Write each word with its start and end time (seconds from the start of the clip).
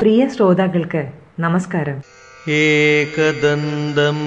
പ്രിയ 0.00 0.28
ശ്രോതാക്കൾക്ക് 0.28 1.06
നമസ്കാരം. 1.40 2.02
ഏകദന്തം 2.48 4.18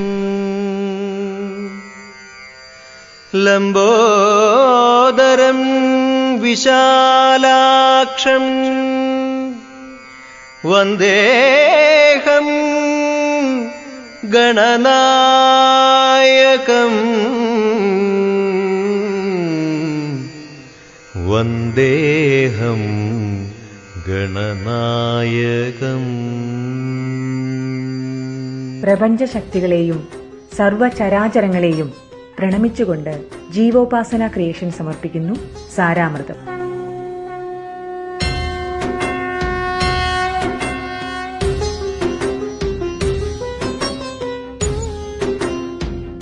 ലംബോദരം 3.44 5.60
വിശാലാക്ഷം 6.40 8.42
വന്ദേഹം 10.66 12.73
गणनायकम् 14.33 14.79
वन्देऽहं 21.29 22.81
गणनायकम् 24.09 26.09
പ്രപഞ്ചശക്തികളെയും 28.83 30.07
സർവചരാചരങ്ങളെയും 30.57 31.93
പ്രണമിച്ചുകൊണ്ട് 32.39 33.13
ജീവോപാസന 33.51 34.27
ക്രിയേഷൻ 34.27 34.71
സമർപ്പിക്കുന്നു 34.71 35.35
സാരാമൃതം 35.75 36.52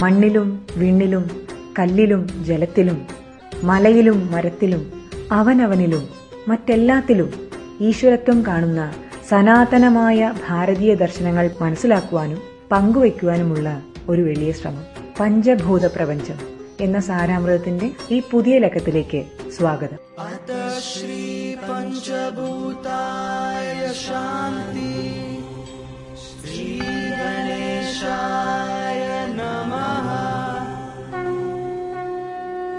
മണ്ണിലും 0.02 0.66
വിണ്ണിലും 0.76 1.30
കല്ലിലും 1.78 2.44
ജലത്തിലും 2.44 3.06
മലയിലും 3.62 4.32
മരത്തിലും 4.32 4.92
അവനവനിലും 5.32 6.08
മറ്റെല്ലാത്തിലും 6.48 7.48
ഈശ്വരത്വം 7.80 8.46
കാണുന്ന 8.46 8.94
സനാതനമായ 9.28 10.32
ഭാരതീയ 10.48 10.94
ദർശനങ്ങൾ 10.94 11.50
മനസ്സിലാക്കുവാനും 11.60 12.38
പങ്കുവയ്ക്കുവാനുമുള്ള 12.72 13.82
ഒരു 14.08 14.22
വലിയ 14.22 14.52
ശ്രമം. 14.52 14.84
പഞ്ചഭൂത 15.20 15.86
പ്രപഞ്ചം 15.86 16.38
എന്ന 16.80 17.00
സാരാമൃതത്തിന്റെ 17.00 17.90
ഈ 18.10 18.22
പുതിയ 18.30 18.58
ലക്കത്തിലേക്ക് 18.58 19.50
സ്വാഗതം. 19.56 19.98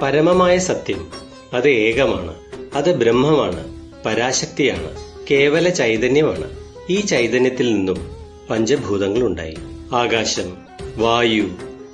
പരമമായ 0.03 0.57
സത്യം. 0.57 1.11
അത് 1.53 1.69
ഏകമാണ്. 1.69 2.35
അത് 2.73 2.95
ബ്രഹ്മമാണ്. 2.95 3.73
പരാശക്തിയാണ്. 4.05 4.97
കേവല 5.31 5.69
ചൈതന്യമാണ്. 5.69 6.57
ഈ 6.89 7.01
ചൈതന്യത്തിൽ 7.01 7.73
നിന്നും 7.73 8.11
പഞ്ചഭൂതങ്ങൾ 8.49 9.23
ഉണ്ടായി 9.23 9.57
ആകാശം 9.93 10.57
വായു 10.97 11.49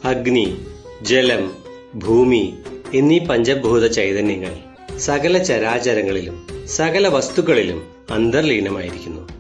അഗ്നി 0.06 0.58
ജലം 1.02 1.52
ഭൂമി 1.96 2.54
എന്നീ 2.94 3.20
പഞ്ചഭൂത 3.20 3.88
ചൈതന്യങ്ങൾ 3.88 4.58
സകല 4.98 5.38
ചരാചരങ്ങളിലും 5.38 6.48
സകല 6.68 7.08
വസ്തുക്കളിലും 7.08 7.88
അന്തർലീനമായിരിക്കുന്നു. 8.12 9.39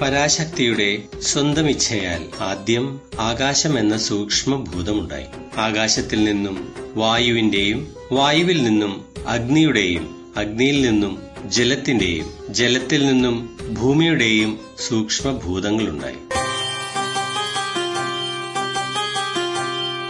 പരാശക്തിയുടെ 0.00 1.02
സ്വന്തം 1.20 1.70
ഇച്ഛയാൽ 1.70 2.22
ആദ്യം 2.40 3.00
ആകാശം 3.20 3.78
എന്ന 3.78 3.96
സൂക്ഷ്മഭൂതമുണ്ടായി. 3.96 5.26
ആകാശത്തിൽ 5.56 6.24
നിന്നും 6.24 6.74
വായുവിന്റെയും 6.94 7.94
വായുവിൽ 8.12 8.62
നിന്നും 8.62 9.06
അഗ്നിയുടെയും 9.26 10.32
അഗ്നിയിൽ 10.36 10.80
നിന്നും 10.82 11.18
ജലത്തിന്റെയും 11.46 12.28
ജലത്തിൽ 12.50 13.06
നിന്നും 13.06 13.36
ഭൂമിയുടെയും 13.80 14.60
സൂക്ഷ്മഭൂതങ്ങളുണ്ടായി. 14.88 16.16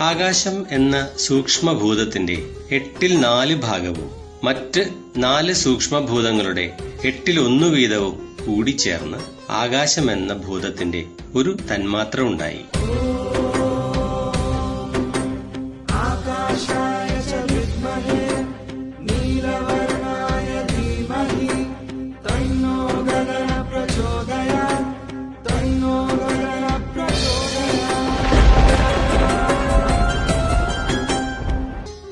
ആകാശം 0.03 0.67
എന്ന 0.71 1.09
സൂക്ഷ്മഭൂതത്തിന്റെ 1.19 2.43
എട്ടിൽ 2.71 3.21
നാല് 3.21 3.55
ഭാഗവും 3.55 4.11
മറ്റ് 4.45 4.83
നാല് 5.17 5.53
സൂക്ഷ്മഭൂതങ്ങളുടെ 5.53 6.77
എട്ടിൽ 7.05 7.41
ഒന്നു 7.41 7.67
വീതവും 7.67 8.37
കൂടിച്ചേർന്ന് 8.47 9.40
ആകാശം 9.51 10.13
എന്ന 10.13 10.33
ഭൂതത്തിന്റെ 10.35 11.07
ഒരു 11.35 11.57
തന്മാത്ര 11.73 12.21
ഉണ്ടായി. 12.21 12.65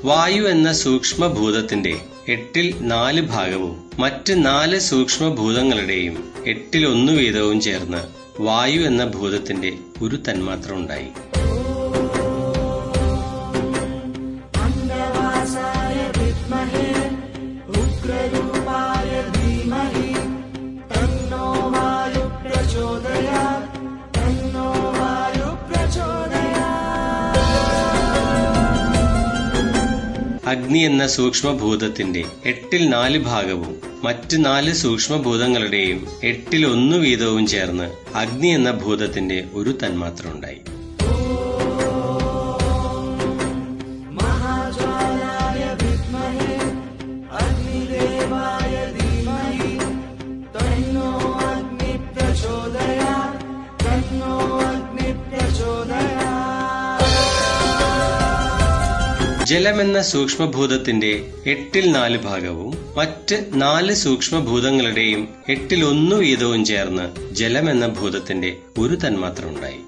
വായു 0.05 0.43
എന്ന 0.43 0.72
സൂക്ഷ്മഭൂതത്തിന്റെ 0.72 2.00
എട്ടിൽ 2.28 2.66
നാല് 2.83 3.21
ഭാഗവും 3.27 3.75
മറ്റ് 3.99 4.33
നാല് 4.47 4.78
സൂക്ഷ്മഭൂതങ്ങളുടെയും 4.89 6.16
എട്ടിൽ 6.47 6.87
ഒന്നു 6.87 7.12
വീതവും 7.12 7.61
ചേർന്ന് 7.61 8.03
വായു 8.41 8.81
എന്ന 8.81 9.05
ഭൂതത്തിന്റെ 9.06 9.71
ഒരു 10.03 10.16
തന്മാത്ര 10.28 10.72
ഉണ്ടായി 10.72 11.09
അഗ്നി 30.49 30.81
എന്ന 30.81 31.05
സൂക്ഷ്മഭൂതത്തിന്റെ 31.09 32.23
എട്ടിൽ 32.45 32.83
നാല് 32.89 33.19
ഭാഗവും 33.25 33.73
മറ്റ് 34.05 34.37
നാല് 34.45 34.73
സൂക്ഷ്മഭൂതങ്ങളുടെയും 34.77 36.01
എട്ടിൽ 36.23 36.65
ഒന്നു 36.67 36.99
വീതവും 36.99 37.47
ചേർന്ന് 37.47 37.87
അഗ്നി 38.17 38.51
എന്ന 38.51 38.71
ഭൂതത്തിന്റെ 38.79 39.39
ഒരു 39.55 39.73
തന്മാത്ര 39.83 40.27
ഉണ്ടായി 40.35 40.61
ജലമെന്ന 59.49 59.99
സൂക്ഷ്മഭൂതത്തിന്റെ 60.09 61.11
എട്ടിൽ 61.47 61.85
നാല് 61.93 62.19
ഭാഗവും 62.19 62.71
മറ്റ് 62.97 63.37
നാല് 63.55 63.95
സൂക്ഷ്മഭൂതങ്ങളുടെയും 63.97 65.23
എട്ടിൽ 65.49 65.81
ഒന്നു 65.85 66.17
വീതവും 66.17 66.63
ചേർന്ന് 66.65 67.07
ജലമെന്ന 67.35 67.87
ഭൂതത്തിന്റെ 67.99 68.51
ഒരു 68.79 68.97
തന്മാത്ര 68.97 69.45
ഉണ്ടായി 69.47 69.81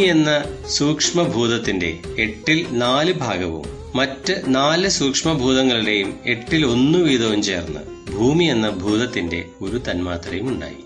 ഭൂമി 0.00 0.08
എന്ന 0.08 0.34
സൂക്ഷ്മഭൂതത്തിന്റെ 0.68 1.88
എട്ടിൽ 2.18 2.58
നാല് 2.72 3.12
ഭാഗവും 3.12 3.64
മറ്റ് 3.94 4.34
നാല് 4.46 4.88
സൂക്ഷ്മഭൂതങ്ങളുടെയും 4.88 6.10
എട്ടിൽ 6.26 6.62
ഒന്നു 6.66 6.98
വീതവും 6.98 7.42
ചേർന്ന് 7.42 7.82
ഭൂമി 8.12 8.44
എന്ന 8.44 8.70
ഭൂതത്തിന്റെ 8.70 9.40
ഒരു 9.62 9.78
തന്മാത്രയും 9.88 10.48
ഉണ്ടായി. 10.48 10.80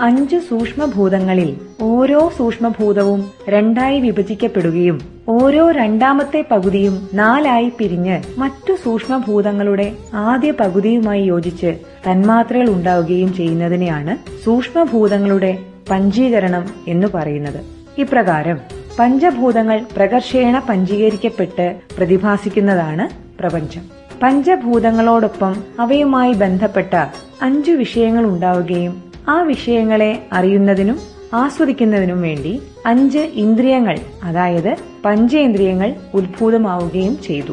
അഞ്ച് 0.00 0.36
സൂക്ഷ്മഭൂതങ്ങളിൽ 0.36 1.56
ഓരോ 1.82 2.32
സൂക്ഷ്മഭൂതവും 2.38 3.30
രണ്ടായി 3.48 4.00
വിഭജിക്കപ്പെടുകയും 4.00 5.00
ഓരോ 5.28 5.70
രണ്ടാമത്തെ 5.70 6.44
പകുതിയും 6.50 7.08
നാലായി 7.14 7.72
പിരിഞ്ഞ് 7.78 8.22
മറ്റു 8.38 8.72
സൂക്ഷ്മഭൂതങ്ങളുടെ 8.84 9.92
ആദ്യ 10.14 10.50
പകുതിയുമായി 10.50 11.22
യോജിച്ച് 11.22 11.78
തന്മാത്രകൾ 12.10 12.68
ഉണ്ടാവുകയും 12.68 13.34
ചെയ്യുന്നതിനെയാണ് 13.34 14.44
സൂക്ഷ്മഭൂതങ്ങളുടെ 14.44 15.58
പഞ്ചീകരണം 15.90 16.70
എന്ന് 16.88 17.06
പറയുന്നത്. 17.14 17.60
ഇപ്രകാരം 17.98 18.60
പഞ്ചഭൂതങ്ങൾ 18.98 19.80
പ്രകർഷേണ 19.96 20.62
പഞ്ചീകരിക്കപ്പെട്ട് 20.68 21.76
പ്രതിഭാസിക്കുന്നതാണ് 21.96 23.38
പ്രപഞ്ചം. 23.38 23.82
പഞ്ചഭൂതങ്ങളോടൊപ്പം 24.22 25.56
അവയുമായി 25.80 26.32
ബന്ധപ്പെട്ട 26.32 26.94
അഞ്ചു 27.42 27.72
വിഷയങ്ങൾ 27.72 28.24
ഉണ്ടാവുകയും 28.24 29.06
ആ 29.28 29.42
വിഷയങ്ങളെ 29.42 30.26
അറിയുന്നതിനും 30.32 31.00
ആസ്വദിക്കുന്നതിനും 31.34 32.22
വേണ്ടി 32.22 32.62
അഞ്ച് 32.86 33.18
ഇന്ദ്രിയങ്ങൾ 33.18 33.98
അതായത് 34.22 34.76
പഞ്ചേന്ദ്രിയങ്ങൾ 35.04 35.94
ഉത്ഭൂതമാവുകയും 36.14 37.22
ചെയ്തു. 37.22 37.52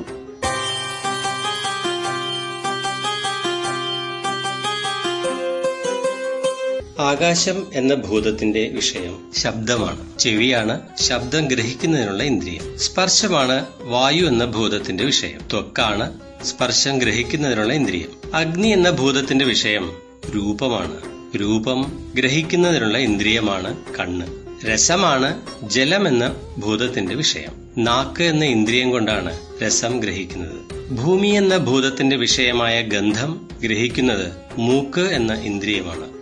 ആകാശം 6.99 7.67
എന്ന 7.73 7.95
ഭൂതത്തിന്റെ 7.95 8.71
വിഷയം 8.75 9.31
ശബ്ദമാണ്. 9.35 10.19
ചെവിയാണ് 10.19 10.81
ശബ്ദം 10.97 11.47
ഗ്രഹിക്കുന്നതിനുള്ള 11.47 12.23
ഇന്ദ്രിയം. 12.23 12.79
സ്പർശമാണ് 12.79 13.65
വായു 13.81 14.25
എന്ന 14.25 14.45
ഭൂതത്തിന്റെ 14.45 15.03
വിഷയം. 15.03 15.39
ത്വക്കാണ് 15.51 16.13
സ്പർശം 16.43 16.97
ഗ്രഹിക്കുന്നതിനുള്ള 16.97 17.73
ഇന്ദ്രിയം. 17.73 18.35
അഗ്നി 18.35 18.67
എന്ന 18.67 18.89
ഭൂതത്തിന്റെ 18.89 19.45
വിഷയം 19.45 19.91
രൂപമാണ്. 20.35 21.12
രൂപം 21.35 22.11
ഗ്രഹിക്കുന്നതിനുള്ള 22.15 22.97
ഇന്ദ്രിയമാണ് 22.97 23.77
കണ്ണ്. 23.99 24.25
രസമാണ് 24.65 25.41
ജലമെന്ന 25.63 26.35
ഭൂതത്തിന്റെ 26.57 27.15
വിഷയം. 27.15 27.51
നാക്ക് 27.77 28.23
എന്ന 28.23 28.45
ഇന്ദ്രിയം 28.45 28.91
കൊണ്ടാണ് 28.91 29.37
രസം 29.63 29.99
ഗ്രഹിക്കുന്നത്. 29.99 30.93
ഭൂമി 30.93 31.27
എന്ന 31.27 31.57
ഭൂതത്തിന്റെ 31.57 32.15
വിഷയമായ 32.15 32.81
ഗന്ധം 32.81 33.49
ഗ്രഹിക്കുന്നത് 33.63 34.31
മൂക്ക് 34.59 34.99
എന്ന 34.99 35.33
ഇന്ദ്രിയമാണ്. 35.33 36.13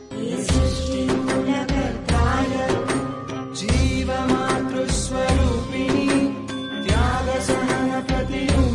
ജീവമാതൃസ്വരൂപിണി 3.56 6.30
ത്യാഗസഹന 6.88 8.00
പ്രതിയൂപ 8.00 8.71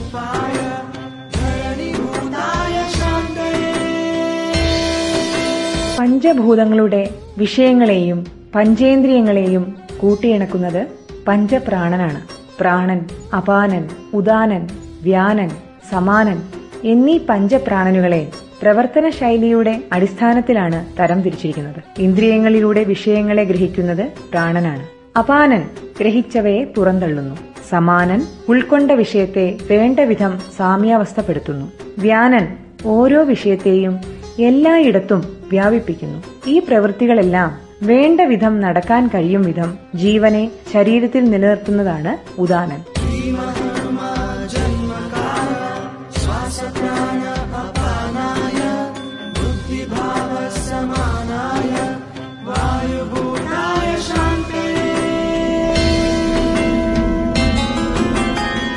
പഞ്ചഭൂതങ്ങളുടെ 6.27 7.11
വിഷയങ്ങളെയും 7.39 8.27
പഞ്ചേന്ദ്രിയങ്ങളെയും 8.55 9.77
കൂട്ടിയിണക്കുന്നത് 9.99 10.87
പഞ്ചപ്രാണനാണ്. 11.29 12.21
പ്രാണൻ 12.61 13.01
അപാനൻ 13.37 13.89
ഉദാനൻ 14.15 14.69
വ്യാനൻ 15.03 15.51
സമാനൻ 15.91 16.43
എന്നീ 16.85 17.19
പഞ്ചപ്രാണനുകളെ 17.29 18.31
പ്രവർത്തന 18.63 19.09
ശൈലിയുടെ 19.09 19.83
അടിസ്ഥാനത്തിലാണ് 19.93 20.87
തരം 21.01 21.23
തിരിച്ചിരിക്കുന്നത്. 21.23 21.83
ഇന്ദ്രിയങ്ങളിലൂടെ 21.99 22.85
വിഷയങ്ങളെ 22.85 23.45
ഗ്രഹിക്കുന്നത് 23.45 24.05
പ്രാണനാണ്. 24.33 24.89
അപാനൻ 25.19 25.63
ഗ്രഹിച്ചവയെ 26.01 26.65
പുറന്തള്ളുന്നു. 26.65 27.37
സമാനൻ 27.69 28.23
ഉൾക്കൊണ്ട 28.49 28.91
വിഷയത്തെ 28.91 29.55
വേണ്ട 29.71 30.01
വിധം 30.01 30.41
സാമ്യാവസ്ഥപ്പെടുത്തുന്നു. 30.57 31.73
വ്യാനൻ 31.99 32.57
ഓരോ 32.87 33.23
വിഷയത്തെയും 33.23 34.16
എല്ലായിടത്തും 34.39 35.21
വ്യാപിപ്പിക്കുന്നു. 35.51 36.23
ഈ 36.47 36.59
പ്രവൃത്തികളെല്ലാം 36.59 37.67
വേണ്ട 37.83 38.21
വിധം 38.21 38.61
നടക്കാൻ 38.61 39.07
കഴിയും 39.07 39.43
വിധം 39.43 39.79
ജീവനെ 39.95 40.51
ശരീരത്തിൽ 40.73 41.25
നിലനിർത്തുന്നതാണ് 41.31 42.41
ഉദാനൻ 42.41 42.83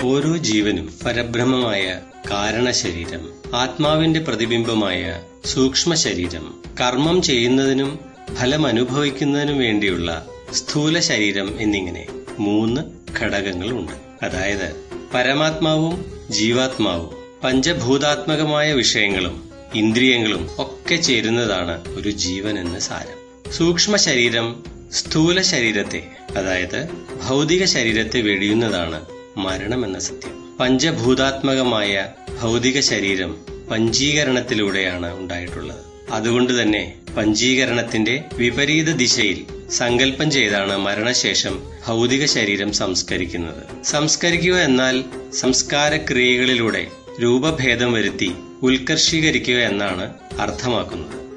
ഓരോ 0.03 0.38
ജീവനും 0.38 0.89
പരബ്രഹ്മമായ 1.06 2.00
കാരണശരീരം 2.31 3.55
ആത്മാവിന്റെ 3.55 4.19
പ്രതിബിംബമായ 4.19 5.23
സൂക്ഷ്മ 5.45 5.93
ശരീരം 5.93 6.63
കർമ്മം 6.81 7.21
ചെയ്യുന്നതിനും 7.21 7.99
ഫലം 8.35 8.67
അനുഭവിക്കുന്നതിനും 8.67 9.57
വേണ്ടിയുള്ള 9.57 10.27
സ്ഥൂല 10.53 10.99
ശരീരം 10.99 11.61
എന്നിങ്ങനെ 11.61 12.07
മൂന്ന് 12.39 12.81
ഘടകങ്ങളുണ്ട്. 13.19 14.25
അതായത് 14.25 14.75
പരമാത്മാവും 15.13 16.05
ജീവാത്മാവും 16.31 17.15
പഞ്ചഭൂതാത്മകമായ 17.43 18.73
വിഷയങ്ങളും 18.73 19.49
ഇന്ദ്രിയങ്ങളും 19.75 20.49
ഒക്കെ 20.57 20.95
ചേരുന്നതാണ് 20.95 21.95
ഒരു 21.95 22.09
ജീവൻ 22.09 22.59
എന്ന 22.59 22.79
സാരം. 22.79 23.51
സൂക്ഷ്മ 23.51 23.95
ശരീരം 23.95 24.63
സ്ഥൂല 24.93 25.41
ശരീരത്തെ 25.41 26.03
അതായത് 26.37 26.89
ഭൗതിക 27.27 27.65
ശരീരത്തെ 27.65 28.21
വെടിയുന്നതാണ് 28.21 29.05
മരണം 29.37 29.85
എന്ന 29.85 29.99
സത്യം. 29.99 30.48
പഞ്ചഭൂതാത്മകമായ 30.59 32.07
ഭൗതിക 32.41 32.79
ശരീരം 32.79 33.38
പഞ്ചീകരണത്തിലൂടെയാണ് 33.71 35.19
ഉണ്ടായിട്ടുള്ളത്. 35.19 35.77
അതുകൊണ്ട് 36.11 36.61
തന്നെ 36.61 36.95
പഞ്ചീകരണത്തിന്റെ 37.17 38.23
വിപരീത 38.33 38.95
ദിശയിൽ 38.95 39.45
സങ്കല്പം 39.69 40.31
ചെയ്താണ് 40.31 40.77
മരണശേഷം 40.77 41.63
ഭൗതിക 41.88 42.25
ശരീരം 42.25 42.73
സംസ്കരിക്കുന്നത്. 42.73 43.83
സംസ്കരിക്കുക 43.83 44.57
എന്നാൽ 44.57 45.03
സംസ്കാരക്രിയകളിലൂടെ 45.33 46.88
രൂപഭേദം 47.21 47.94
വരുത്തി 47.94 48.31
ഉത്കർഷീകരിക്കുക 48.63 49.56
എന്നാണ് 49.56 50.13
അർത്ഥമാക്കുന്നത്. 50.39 51.28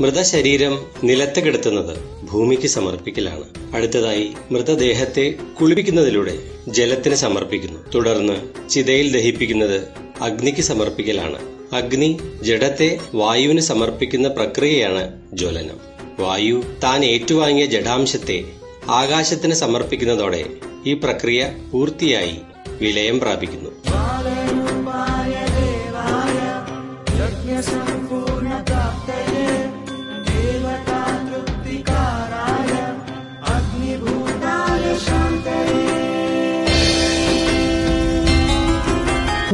മൃതശരീരം 0.00 0.86
നിലത്ത് 1.04 1.44
കിടത്തുന്നത് 1.44 1.98
ഭൂമിക്ക് 2.30 2.66
സമർപ്പിക്കലാണ്. 2.66 3.74
അടുത്തതായി 3.74 4.34
മൃതദേഹത്തെ 4.50 5.34
കുളിപ്പിക്കുന്നതിലൂടെ 5.60 6.38
ജലത്തിന് 6.68 7.14
സമർപ്പിക്കുന്നു. 7.14 7.78
തുടർന്ന് 7.94 8.68
ചിതയിൽ 8.68 9.12
ദഹിപ്പിക്കുന്നത് 9.12 9.88
അഗ്നിക്ക് 10.20 10.60
സമർപ്പിക്കലാണ്. 10.60 11.38
അഗ്നി 11.74 12.20
ജഡത്തെ 12.42 12.98
വായുവിന് 13.14 13.60
സമർപ്പിക്കുന്ന 13.60 14.28
പ്രക്രിയയാണ് 14.28 15.20
ജ്വലനം. 15.32 15.78
വായു 16.18 16.64
താൻ 16.82 17.04
ഏറ്റുവാങ്ങിയ 17.04 17.66
ജഡാംശത്തെ 17.66 18.44
ആകാശത്തിന് 18.88 19.54
സമർപ്പിക്കുന്നതോടെ 19.54 20.44
ഈ 20.86 20.94
പ്രക്രിയ 20.94 21.52
പൂർത്തിയായി 21.72 22.36
വിലയം 22.80 23.20
പ്രാപിക്കുന്നു. 23.20 24.03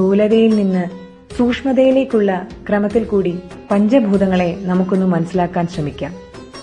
സ്ഥൂലതയിൽ 0.00 0.56
നിന്ന് 0.56 0.84
സൂക്ഷ്മതയിലേക്കുള്ള 1.36 2.48
ക്രമത്തിൽ 2.68 3.04
കൂടി 3.04 3.38
പഞ്ചഭൂതങ്ങളെ 3.70 4.56
നമുക്കൊന്ന് 4.60 5.06
മനസ്സിലാക്കാൻ 5.06 5.66
ശ്രമിക്കാം. 5.66 6.14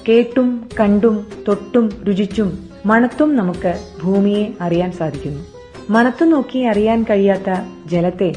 കേട്ടും 0.10 0.70
കണ്ടും 0.80 1.28
തൊട്ടും 1.48 1.92
രുചിച്ചും 2.08 2.70
മണത്തും 2.86 3.36
നമുക്ക് 3.36 3.80
ഭൂമിയെ 4.04 4.48
അറിയാൻ 4.62 4.92
സാധിക്കുന്നു. 4.92 5.44
മണത്തു 5.90 6.26
നോക്കി 6.26 6.60
അറിയാൻ 6.60 7.04
കഴിയാത്ത 7.04 7.62
ജലത്തെ 7.88 8.34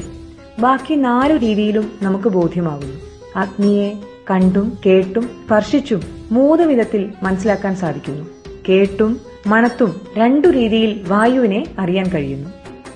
ബാക്കി 0.59 0.95
നാലു 0.95 1.37
രീതിയിലും 1.37 1.91
നമുക്ക് 2.01 2.27
ബോധ്യമാകുന്നു 2.27 2.97
അഗ്നിയെ 3.35 3.93
കണ്ടും 4.31 4.77
കേട്ടും 4.85 5.23
സ്പർശിച്ചും 5.23 6.01
മൂന്ന് 6.31 6.63
വിധത്തിൽ 6.63 7.11
മനസ്സിലാക്കാൻ 7.23 7.75
സാധിക്കുന്നു. 7.75 8.25
കേട്ടും 8.69 9.21
മണത്തും 9.47 10.01
രണ്ടു 10.17 10.47
രീതിയിൽ 10.47 11.01
വായുവിനെ 11.07 11.63
അറിയാൻ 11.79 12.05
കഴിയുന്നു. 12.09 12.49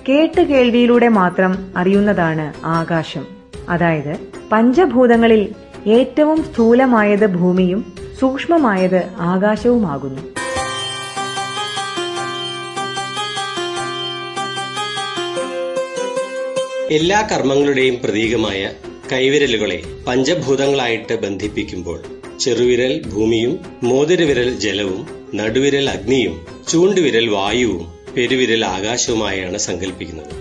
കേട്ട് 0.08 0.40
കേൾവിയിലൂടെ 0.40 1.08
മാത്രം 1.08 1.72
അറിയുന്നതാണ് 1.76 2.52
ആകാശം. 2.64 3.26
അതായത് 3.68 4.16
പഞ്ചഭൂതങ്ങളിൽ 4.52 5.54
ഏറ്റവും 5.86 6.44
സ്ഥൂലമായത് 6.44 7.26
ഭൂമിയും 7.26 7.92
സൂക്ഷ്മമായത് 8.20 9.02
ആകാശവുമാകുന്നു. 9.18 10.36
എല്ലാ 16.90 17.28
കർമ്മങ്ങളുടെയും 17.32 17.98
പ്രതീകമായ 18.04 18.70
കൈവിരലുകളെ 19.12 19.82
പഞ്ചഭൂതങ്ങളായിട്ട് 20.06 21.14
ബന്ധിപ്പിക്കുമ്പോൾ 21.14 22.00
ചെറുവിരൽ 22.38 23.06
ഭൂമിയും 23.14 23.58
മോതിരവിരൽ 23.82 24.58
ജലവും 24.58 25.08
നടുവിരൽ 25.34 25.90
അഗ്നിയും 25.90 26.46
ചൂണ്ടുവിരൽ 26.68 27.28
വായുവും 27.28 27.95
പെരുവിരൽ 28.16 28.64
ആകാശവുമായാണ് 28.64 29.58
സങ്കല്പിക്കുന്നത് 29.58 30.34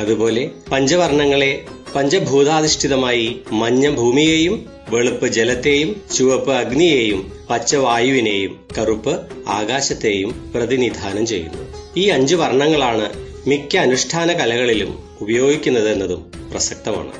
അതുപോലെ 0.00 0.50
പഞ്ചവർണങ്ങളെ 0.72 1.64
പഞ്ചഭൂതാധിഷ്ഠിതമായി 1.94 3.42
മഞ്ഞ 3.52 3.90
ഭൂമിയെയും 3.90 4.66
വെളുപ്പ് 4.90 5.26
ജലത്തെയും 5.26 6.02
ചുവപ്പ് 6.14 6.52
അഗ്നിയെയും 6.52 7.32
പച്ച 7.50 7.76
വായുവിനെയും 7.76 8.66
കറുപ്പ് 8.78 9.20
ആകാശത്തെയും 9.48 10.52
പ്രതിനിധാനം 10.54 11.26
ചെയ്യുന്നു. 11.26 11.62
ഈ 11.96 12.08
അഞ്ച് 12.08 12.34
വർണങ്ങളാണ് 12.34 13.12
മിക്ക 13.48 13.76
അനുഷ്ഠാന 13.76 14.32
കലകളിലും 14.32 14.98
ഉപയോഗിക്കുന്നത് 15.20 15.88
എന്നതും 15.88 16.32
പ്രസക്തമാണ്. 16.50 17.12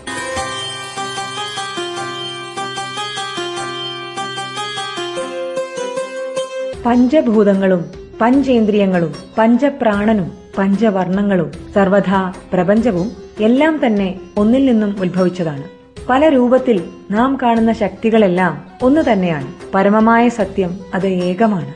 പഞ്ചഭൂതങ്ങളും 6.86 8.01
പഞ്ചേന്ദ്രിയങ്ങളും 8.22 9.14
പഞ്ചപ്രാണനും 9.38 10.32
പഞ്ചവർണങ്ങളും 10.58 11.52
സർവഥാ 11.74 12.32
പ്രപഞ്ചവും 12.52 13.10
എല്ലാം 13.40 13.86
തന്നെ 13.86 14.20
ഒന്നിൽ 14.36 14.66
നിന്നും 14.66 15.00
ഉത്ഭവിച്ചതാണ്. 15.00 15.64
പല 16.08 16.28
രൂപത്തിൽ 16.28 16.84
നാം 17.10 17.38
കാണുന്ന 17.42 17.72
ശക്തികളെല്ലാം 17.72 18.64
ഒന്നു 18.82 19.00
തന്നെയാണ്. 19.00 19.48
പരമമായ 19.74 20.28
സത്യം 20.28 20.80
അത് 20.94 21.06
ഏകമാണ്. 21.06 21.74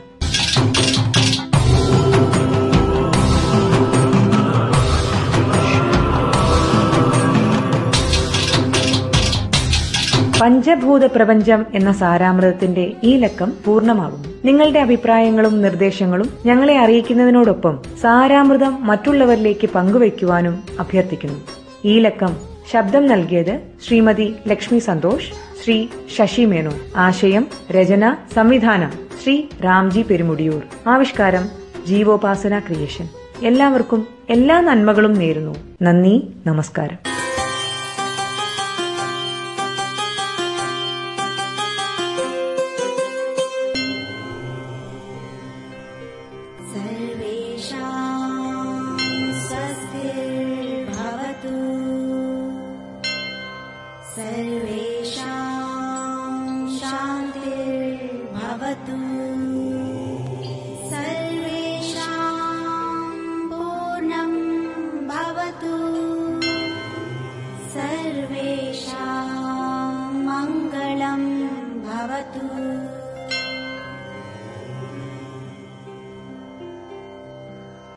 പഞ്ചഭൂത 10.41 11.05
പ്രപഞ്ചം 11.05 11.65
എന്ന 11.73 11.91
സാരാമൃതത്തിന്റെ 11.91 12.93
ഈ 13.03 13.17
ലക്കം 13.17 13.53
പൂർണമാകുന്നു. 13.65 14.36
നിങ്ങളുടെ 14.47 14.79
അഭിപ്രായങ്ങളും 14.79 15.61
നിർദ്ദേശങ്ങളും 15.61 16.29
ഞങ്ങളെ 16.45 16.77
അറിയിക്കുന്നതിനോടൊപ്പം 16.77 17.79
സാരാമൃതം 18.01 18.85
മറ്റുള്ളവരിലേക്ക് 18.87 19.69
പങ്കുവയ്ക്കുവാനും 19.69 20.63
അഭ്യർത്ഥിക്കുന്നു. 20.79 21.39
ഈ 21.85 21.99
ലക്കം 21.99 22.37
ശബ്ദം 22.71 23.05
നൽകിയത് 23.05 23.59
ശ്രീമതി 23.87 24.35
ലക്ഷ്മി 24.47 24.79
സന്തോഷ് 24.79 25.31
ശ്രീ 25.63 25.87
ശശി 26.17 26.45
മേനോ 26.45 26.71
ആശയം 26.95 27.47
രചന 27.71 28.15
സംവിധാനം 28.35 28.91
ശ്രീ 29.23 29.43
രാംജി 29.65 30.01
പെരുമുടിയൂർ. 30.01 30.89
ആവിഷ്കാരം 30.89 31.49
ജീവോപാസന 31.87 32.59
ക്രിയേഷൻ. 32.59 33.07
എല്ലാവർക്കും 33.43 34.07
എല്ലാ 34.29 34.61
നന്മകളും 34.61 35.13
നേരുന്നു. 35.13 35.55
നന്ദി 35.81 36.15
നമസ്കാരം. 36.45 37.16
शान्तिर्भवतु 56.89 58.27